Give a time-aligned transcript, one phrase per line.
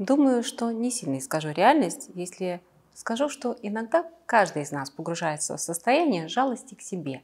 [0.00, 2.62] Думаю, что не сильно искажу реальность, если
[2.94, 7.22] скажу, что иногда каждый из нас погружается в состояние жалости к себе,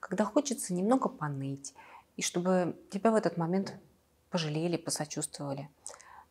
[0.00, 1.72] когда хочется немного поныть,
[2.16, 3.74] и чтобы тебя в этот момент
[4.28, 5.70] пожалели, посочувствовали.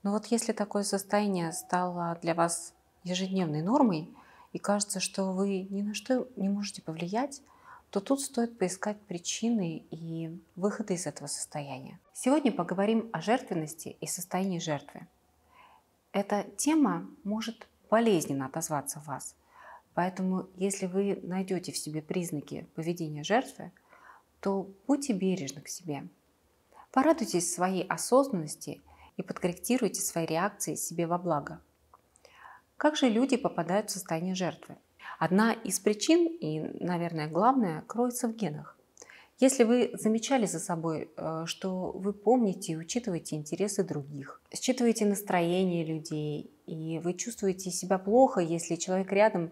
[0.04, 2.74] Но вот если такое состояние стало для вас
[3.06, 4.14] ежедневной нормой,
[4.52, 7.42] и кажется, что вы ни на что не можете повлиять,
[7.90, 12.02] то тут стоит поискать причины и выхода из этого состояния.
[12.12, 15.08] Сегодня поговорим о жертвенности и состоянии жертвы.
[16.16, 19.36] Эта тема может болезненно отозваться в вас,
[19.94, 23.74] поэтому если вы найдете в себе признаки поведения жертвы,
[24.40, 26.08] то будьте бережны к себе.
[26.94, 28.82] Порадуйтесь своей осознанности
[29.18, 31.60] и подкорректируйте свои реакции себе во благо.
[32.78, 34.78] Как же люди попадают в состояние жертвы?
[35.20, 38.75] Одна из причин, и, наверное, главная, кроется в генах.
[39.40, 45.84] Если вы замечали за собой, э, что вы помните и учитываете интересы других, считываете настроение
[45.84, 49.52] людей, и вы чувствуете себя плохо, если человек рядом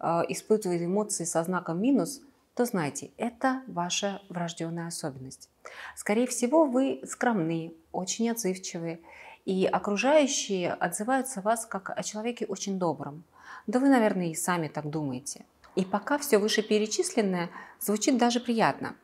[0.00, 2.22] э, испытывает эмоции со знаком минус,
[2.54, 5.50] то знайте, это ваша врожденная особенность.
[5.94, 9.00] Скорее всего, вы скромны, очень отзывчивы,
[9.44, 13.24] и окружающие отзываются вас как о человеке очень добром.
[13.66, 15.44] Да вы, наверное, и сами так думаете.
[15.76, 18.96] И пока все вышеперечисленное звучит даже приятно.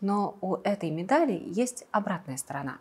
[0.00, 2.78] Но у этой медали есть обратная сторона.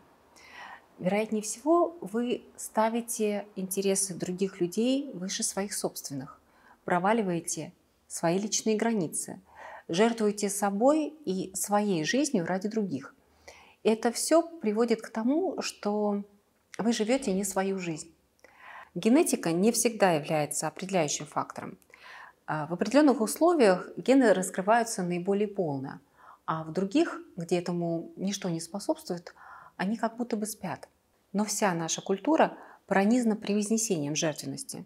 [0.99, 6.39] Вероятнее всего, вы ставите интересы других людей выше своих собственных,
[6.83, 7.71] проваливаете
[8.07, 9.39] свои личные границы,
[9.87, 13.15] жертвуете собой и своей жизнью ради других.
[13.83, 16.23] Это все приводит к тому, что
[16.77, 18.13] вы живете не свою жизнь.
[18.95, 21.77] Генетика не всегда является определяющим фактором.
[22.45, 25.99] А, в определенных условиях гены раскрываются наиболее полно,
[26.49, 29.35] а в других, где этому ничто не способствует,
[29.77, 30.89] они как будто бы спят.
[31.31, 34.83] Но вся наша культура пронизана превознесением жертвенности.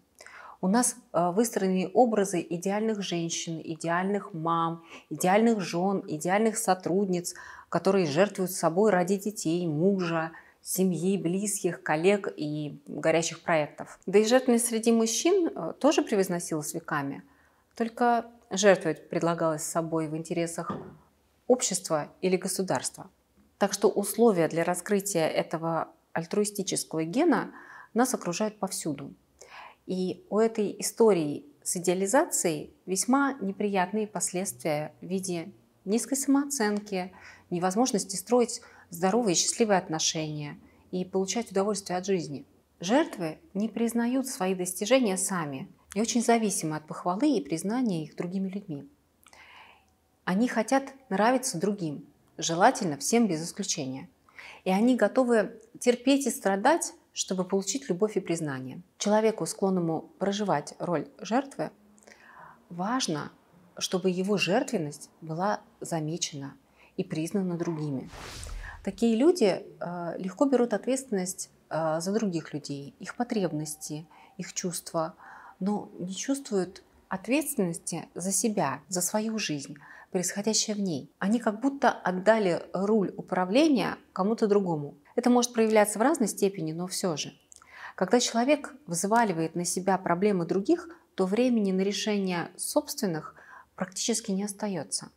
[0.60, 7.34] У нас а, выстроены образы идеальных женщин, идеальных мам, идеальных жен, идеальных сотрудниц,
[7.70, 13.98] которые жертвуют собой ради детей, мужа, семьи, близких, коллег и горящих проектов.
[14.04, 17.22] Да и жертвенность среди мужчин э, тоже превозносилась веками.
[17.74, 20.70] Только жертвовать предлагалось собой в интересах
[21.46, 23.10] общества или государства.
[23.58, 27.52] Так что условия для раскрытия этого альтруистического гена
[27.92, 29.14] нас окружают повсюду.
[29.86, 35.52] И у этой истории с идеализацией весьма неприятные последствия в виде
[35.84, 37.12] низкой самооценки,
[37.50, 40.58] невозможности строить здоровые и счастливые отношения
[40.90, 42.46] и получать удовольствие от жизни.
[42.80, 48.48] Жертвы не признают свои достижения сами и очень зависимы от похвалы и признания их другими
[48.48, 48.88] людьми.
[50.24, 52.06] Они хотят нравиться другим,
[52.38, 54.08] желательно всем без исключения.
[54.64, 58.80] И они готовы терпеть и страдать, чтобы получить любовь и признание.
[58.98, 61.70] Человеку, склонному проживать роль жертвы,
[62.70, 63.30] важно,
[63.78, 66.54] чтобы его жертвенность была замечена
[66.96, 68.08] и признана другими.
[68.82, 75.14] Такие люди э, легко берут ответственность э, за других людей, их потребности, их чувства,
[75.60, 79.76] но не чувствуют ответственности за себя, за свою жизнь,
[80.14, 81.10] происходящее в ней.
[81.18, 84.94] Они как будто отдали руль управления кому-то другому.
[85.16, 87.32] Это может проявляться в разной степени, но все же.
[87.96, 93.34] Когда человек взваливает на себя проблемы других, то времени на решение собственных
[93.74, 95.10] практически не остается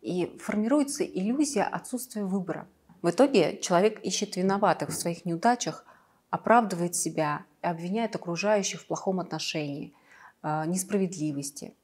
[0.00, 2.68] и формируется иллюзия отсутствия выбора.
[3.02, 5.84] В итоге человек ищет виноватых в своих неудачах,
[6.30, 9.92] оправдывает себя и обвиняет окружающих в плохом отношении,
[10.44, 11.74] э, несправедливости.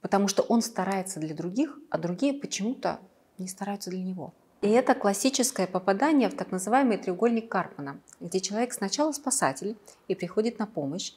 [0.00, 3.00] Потому что он старается для других, а другие почему-то
[3.38, 4.32] не стараются для него.
[4.60, 9.76] И это классическое попадание в так называемый треугольник Карпмана, где человек сначала спасатель
[10.08, 11.12] и приходит на помощь,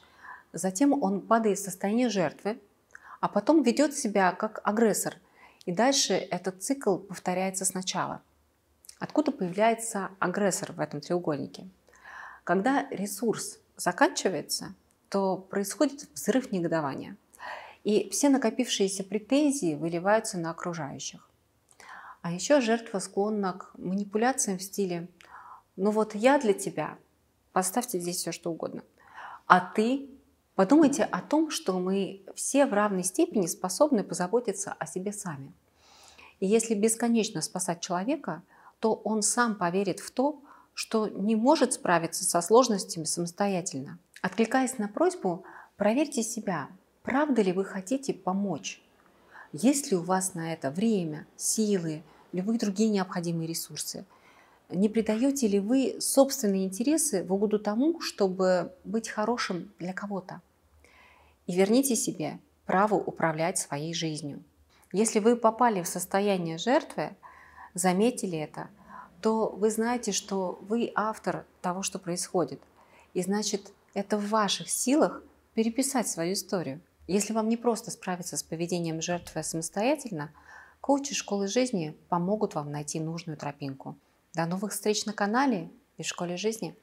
[0.52, 2.60] затем он падает в состояние жертвы,
[3.20, 5.16] а потом ведет себя как агрессор–
[5.64, 8.22] и дальше этот цикл повторяется сначала.
[8.98, 11.68] Откуда появляется агрессор в этом треугольнике?
[12.44, 14.74] Когда ресурс заканчивается,
[15.08, 17.16] то происходит взрыв негодования.
[17.84, 21.28] И все накопившиеся претензии выливаются на окружающих.
[22.20, 25.08] А еще жертва склонна к манипуляциям в стиле
[25.76, 26.96] «ну вот я для тебя,
[27.52, 28.82] поставьте здесь все что угодно,
[29.46, 30.08] а ты
[30.54, 35.52] Подумайте о том, что мы все в равной степени способны позаботиться о себе сами.
[36.40, 38.42] И если бесконечно спасать человека,
[38.78, 40.42] то он сам поверит в то,
[40.74, 43.98] что не может справиться со сложностями самостоятельно.
[44.20, 45.44] Откликаясь на просьбу,
[45.76, 46.68] проверьте себя,
[47.02, 48.82] правда ли вы хотите помочь.
[49.52, 52.02] Есть ли у вас на это время, силы,
[52.32, 54.04] любые другие необходимые ресурсы.
[54.70, 60.40] Не предаете ли вы собственные интересы в угоду тому, чтобы быть хорошим для кого-то?
[61.46, 64.42] И верните себе право управлять своей жизнью.
[64.92, 67.10] Если вы попали в состояние жертвы,
[67.74, 68.68] заметили это,
[69.20, 72.60] то вы знаете, что вы автор того, что происходит.
[73.14, 75.22] И значит, это в ваших силах
[75.54, 76.80] переписать свою историю.
[77.12, 80.32] Если вам не просто справиться с поведением жертвы самостоятельно,
[80.80, 83.98] коучи школы жизни помогут вам найти нужную тропинку.
[84.32, 85.68] До новых встреч на канале
[85.98, 86.74] и в школе жизни.